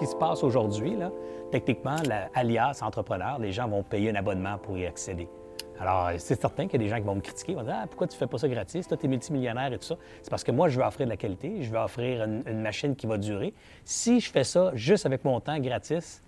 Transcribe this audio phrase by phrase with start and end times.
[0.00, 1.10] qui se passe aujourd'hui, là,
[1.50, 5.28] techniquement, la- alias entrepreneur, les gens vont payer un abonnement pour y accéder.
[5.78, 7.86] Alors, c'est certain qu'il y a des gens qui vont me critiquer, vont dire Ah,
[7.86, 8.86] pourquoi tu fais pas ça gratis?
[8.88, 9.96] Toi, tu es multimillionnaire et tout ça.
[10.22, 12.60] C'est parce que moi, je veux offrir de la qualité, je veux offrir une, une
[12.62, 13.52] machine qui va durer.
[13.84, 16.22] Si je fais ça juste avec mon temps gratis,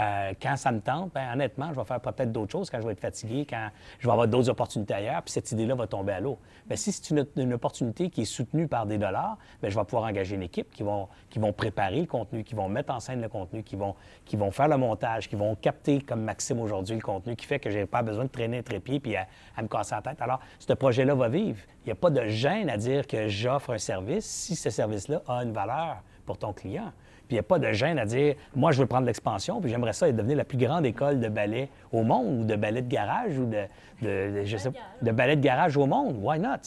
[0.00, 2.86] euh, quand ça me tente, ben, honnêtement, je vais faire peut-être d'autres choses quand je
[2.86, 3.68] vais être fatigué, quand
[3.98, 6.38] je vais avoir d'autres opportunités ailleurs, puis cette idée-là va tomber à l'eau.
[6.68, 9.84] Mais si c'est une, une opportunité qui est soutenue par des dollars, ben, je vais
[9.84, 13.00] pouvoir engager une équipe qui vont, qui vont préparer le contenu, qui vont mettre en
[13.00, 13.94] scène le contenu, qui vont,
[14.24, 17.60] qui vont faire le montage, qui vont capter, comme Maxime aujourd'hui, le contenu, qui fait
[17.60, 19.26] que je n'ai pas besoin de traîner un trépied puis à,
[19.56, 20.20] à me casser la tête.
[20.20, 21.60] Alors, ce projet-là va vivre.
[21.84, 25.22] Il n'y a pas de gêne à dire que j'offre un service si ce service-là
[25.28, 26.92] a une valeur pour ton client.
[27.26, 29.70] Puis il n'y a pas de gêne à dire, moi, je veux prendre l'expansion, puis
[29.70, 32.88] j'aimerais ça devenir la plus grande école de ballet au monde, ou de ballet de
[32.88, 33.64] garage, ou de,
[34.02, 34.70] de, de- je sais
[35.00, 36.16] de ballet de garage au monde.
[36.20, 36.58] Why not?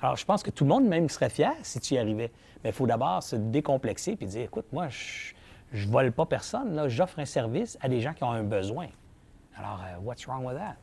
[0.00, 2.30] Alors, je pense que tout le monde même serait fier si tu y arrivais.
[2.64, 6.88] Mais il faut d'abord se décomplexer puis dire, écoute, moi, je ne vole pas personne.
[6.88, 8.86] J'offre un service à des gens qui ont un besoin.
[9.58, 10.76] Alors, euh, what's wrong with that?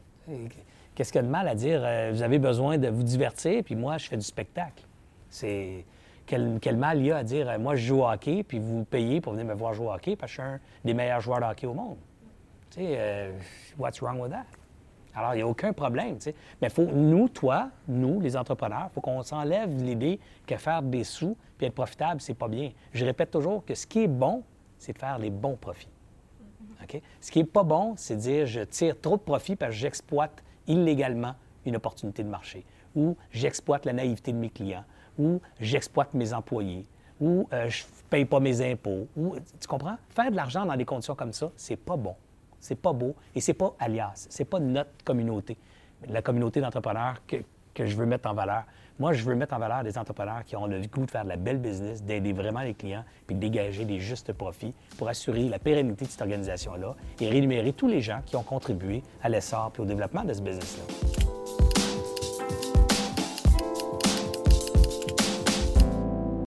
[0.94, 3.64] Qu'est-ce qu'il y a de mal à dire, euh, vous avez besoin de vous divertir,
[3.64, 4.84] puis moi, je fais du spectacle?
[5.30, 5.86] C'est...
[6.26, 8.60] Quel, quel mal il y a à dire, euh, moi, je joue au hockey, puis
[8.60, 10.94] vous payez pour venir me voir jouer au hockey parce que je suis un des
[10.94, 11.98] meilleurs joueurs de hockey au monde.
[12.70, 13.32] Tu sais, euh,
[13.78, 14.46] what's wrong with that?
[15.16, 16.36] Alors, il n'y a aucun problème, tu sais.
[16.62, 21.04] Mais faut, nous, toi, nous, les entrepreneurs, il faut qu'on s'enlève l'idée que faire des
[21.04, 22.72] sous puis être profitable, c'est pas bien.
[22.94, 24.44] Je répète toujours que ce qui est bon,
[24.78, 25.90] c'est de faire les bons profits.
[26.82, 27.02] OK?
[27.22, 29.78] Ce qui n'est pas bon, c'est de dire je tire trop de profit parce que
[29.78, 32.66] j'exploite illégalement une opportunité de marché,
[32.96, 34.84] ou j'exploite la naïveté de mes clients,
[35.18, 36.86] ou j'exploite mes employés,
[37.20, 39.08] ou euh, je paye pas mes impôts.
[39.16, 39.98] Ou, tu comprends?
[40.10, 42.16] Faire de l'argent dans des conditions comme ça, c'est pas bon.
[42.60, 44.28] C'est pas beau et c'est pas alias.
[44.30, 45.58] C'est pas notre communauté,
[46.08, 47.38] la communauté d'entrepreneurs que,
[47.74, 48.64] que je veux mettre en valeur.
[49.00, 51.30] Moi, je veux mettre en valeur des entrepreneurs qui ont le goût de faire de
[51.30, 55.50] la belle business, d'aider vraiment les clients, puis de dégager des justes profits pour assurer
[55.50, 59.74] la pérennité de cette organisation-là et rémunérer tous les gens qui ont contribué à l'essor
[59.78, 61.23] et au développement de ce business-là.